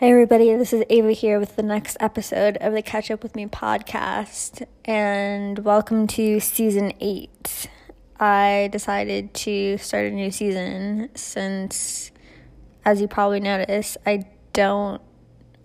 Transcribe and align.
Hey, 0.00 0.12
everybody, 0.12 0.56
this 0.56 0.72
is 0.72 0.82
Ava 0.88 1.12
here 1.12 1.38
with 1.38 1.56
the 1.56 1.62
next 1.62 1.98
episode 2.00 2.56
of 2.62 2.72
the 2.72 2.80
Catch 2.80 3.10
Up 3.10 3.22
With 3.22 3.36
Me 3.36 3.44
podcast, 3.44 4.66
and 4.86 5.58
welcome 5.58 6.06
to 6.06 6.40
season 6.40 6.94
eight. 7.00 7.68
I 8.18 8.70
decided 8.72 9.34
to 9.34 9.76
start 9.76 10.06
a 10.06 10.10
new 10.10 10.30
season 10.30 11.10
since, 11.14 12.12
as 12.82 13.02
you 13.02 13.08
probably 13.08 13.40
noticed, 13.40 13.98
I 14.06 14.24
don't, 14.54 15.02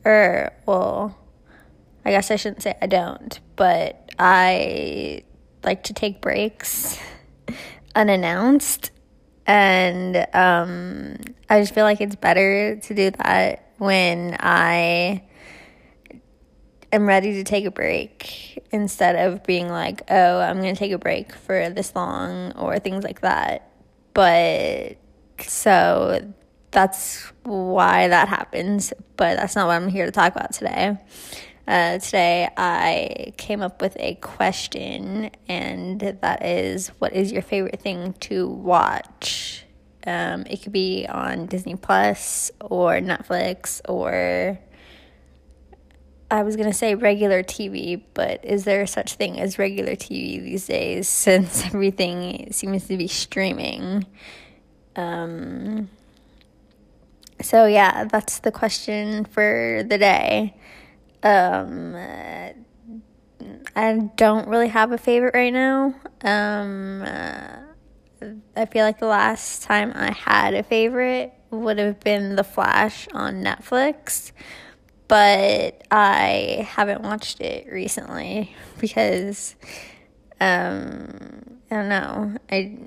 or, 0.03 0.51
well, 0.65 1.17
I 2.03 2.11
guess 2.11 2.29
I 2.29 2.35
shouldn't 2.35 2.61
say 2.61 2.75
I 2.81 2.87
don't, 2.87 3.39
but 3.55 4.11
I 4.19 5.23
like 5.63 5.83
to 5.83 5.93
take 5.93 6.19
breaks 6.19 6.99
unannounced, 7.95 8.91
and 9.47 10.17
um, 10.33 11.15
I 11.49 11.61
just 11.61 11.73
feel 11.73 11.85
like 11.85 12.01
it's 12.01 12.17
better 12.17 12.75
to 12.75 12.93
do 12.93 13.11
that 13.11 13.64
when 13.77 14.37
I 14.39 15.23
am 16.91 17.07
ready 17.07 17.33
to 17.33 17.43
take 17.43 17.65
a 17.65 17.71
break 17.71 18.63
instead 18.71 19.15
of 19.15 19.43
being 19.43 19.69
like, 19.69 20.01
oh, 20.09 20.39
I'm 20.39 20.61
going 20.61 20.73
to 20.73 20.79
take 20.79 20.91
a 20.91 20.97
break 20.97 21.33
for 21.33 21.69
this 21.69 21.95
long 21.95 22.53
or 22.53 22.79
things 22.79 23.03
like 23.03 23.21
that. 23.21 23.69
But 24.13 24.97
so 25.39 26.33
that's 26.71 27.31
why 27.43 28.07
that 28.07 28.29
happens. 28.29 28.93
But 29.17 29.37
that's 29.37 29.55
not 29.55 29.67
what 29.67 29.73
I'm 29.73 29.89
here 29.89 30.05
to 30.05 30.11
talk 30.11 30.35
about 30.35 30.53
today. 30.53 30.97
Uh, 31.67 31.97
today, 31.97 32.47
I 32.55 33.33
came 33.37 33.61
up 33.61 33.81
with 33.81 33.97
a 33.99 34.15
question, 34.15 35.31
and 35.47 35.99
that 35.99 36.45
is 36.45 36.89
what 36.99 37.13
is 37.13 37.31
your 37.31 37.41
favorite 37.41 37.81
thing 37.81 38.13
to 38.19 38.47
watch? 38.47 39.44
Um, 40.05 40.45
it 40.49 40.61
could 40.61 40.71
be 40.71 41.07
on 41.07 41.47
Disney 41.47 41.75
Plus 41.75 42.51
or 42.61 42.93
Netflix 42.99 43.81
or 43.89 44.59
I 46.29 46.43
was 46.43 46.55
going 46.55 46.67
to 46.67 46.73
say 46.73 46.95
regular 46.95 47.43
TV, 47.43 48.01
but 48.13 48.43
is 48.43 48.63
there 48.63 48.85
such 48.87 49.13
thing 49.13 49.39
as 49.39 49.59
regular 49.59 49.95
TV 49.95 50.41
these 50.41 50.65
days 50.67 51.07
since 51.25 51.65
everything 51.65 52.51
seems 52.51 52.87
to 52.87 52.97
be 52.97 53.07
streaming? 53.07 54.05
Um, 54.95 55.89
so, 57.41 57.65
yeah, 57.65 58.05
that's 58.05 58.39
the 58.39 58.51
question 58.51 59.25
for 59.25 59.83
the 59.87 59.97
day. 59.97 60.55
Um, 61.21 61.95
I 63.75 64.09
don't 64.15 64.47
really 64.47 64.69
have 64.69 64.91
a 64.91 64.97
favorite 64.97 65.35
right 65.35 65.53
now. 65.53 65.95
Um, 66.23 67.03
uh, 67.05 67.57
I 68.55 68.65
feel 68.65 68.85
like 68.85 68.99
the 68.99 69.07
last 69.07 69.63
time 69.63 69.91
I 69.95 70.11
had 70.11 70.53
a 70.53 70.63
favorite 70.63 71.33
would 71.51 71.77
have 71.77 71.99
been 71.99 72.35
The 72.35 72.43
Flash 72.43 73.07
on 73.13 73.43
Netflix, 73.43 74.31
but 75.07 75.83
I 75.91 76.67
haven't 76.69 77.01
watched 77.01 77.41
it 77.41 77.67
recently 77.71 78.55
because 78.79 79.55
um, 80.39 81.59
I 81.71 81.75
don't 81.75 81.89
know. 81.89 82.35
I 82.51 82.77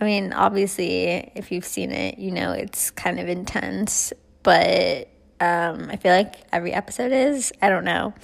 I 0.00 0.04
mean, 0.04 0.32
obviously, 0.32 1.32
if 1.34 1.52
you've 1.52 1.64
seen 1.64 1.92
it, 1.92 2.18
you 2.18 2.30
know 2.30 2.52
it's 2.52 2.90
kind 2.90 3.20
of 3.20 3.28
intense, 3.28 4.12
but 4.42 5.08
um, 5.40 5.88
I 5.90 5.96
feel 5.96 6.12
like 6.12 6.36
every 6.52 6.72
episode 6.72 7.12
is. 7.12 7.52
I 7.62 7.68
don't 7.68 7.84
know. 7.84 8.14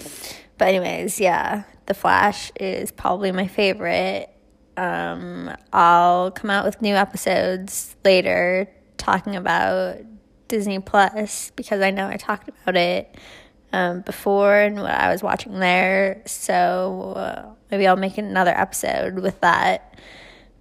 But, 0.58 0.68
anyways, 0.68 1.20
yeah, 1.20 1.64
The 1.86 1.94
Flash 1.94 2.52
is 2.58 2.90
probably 2.90 3.32
my 3.32 3.46
favorite. 3.46 4.30
Um, 4.76 5.54
I'll 5.72 6.30
come 6.30 6.50
out 6.50 6.64
with 6.64 6.80
new 6.80 6.94
episodes 6.94 7.96
later 8.04 8.68
talking 8.96 9.36
about 9.36 9.98
Disney 10.48 10.78
Plus 10.78 11.52
because 11.56 11.80
I 11.80 11.90
know 11.90 12.08
I 12.08 12.16
talked 12.16 12.48
about 12.48 12.76
it 12.76 13.16
um, 13.72 14.00
before 14.02 14.54
and 14.54 14.80
what 14.80 14.90
I 14.90 15.10
was 15.10 15.22
watching 15.22 15.58
there. 15.58 16.22
So 16.26 17.14
uh, 17.16 17.54
maybe 17.70 17.86
I'll 17.86 17.96
make 17.96 18.18
another 18.18 18.50
episode 18.50 19.20
with 19.20 19.40
that. 19.40 19.98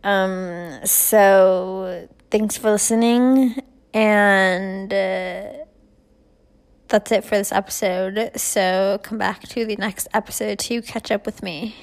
Um, 0.03 0.79
so 0.85 2.07
thanks 2.31 2.57
for 2.57 2.71
listening, 2.71 3.55
and 3.93 4.93
uh, 4.93 5.53
that's 6.87 7.11
it 7.11 7.25
for 7.25 7.37
this 7.37 7.51
episode. 7.51 8.31
So 8.35 8.99
come 9.03 9.17
back 9.17 9.41
to 9.41 9.65
the 9.65 9.75
next 9.75 10.07
episode 10.13 10.59
to 10.59 10.81
catch 10.81 11.11
up 11.11 11.25
with 11.25 11.43
me. 11.43 11.75